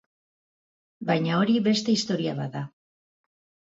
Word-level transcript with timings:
Baina 1.11 1.37
hori 1.41 1.59
beste 1.67 1.97
historia 1.99 2.35
bat 2.43 2.59
da. 2.59 2.67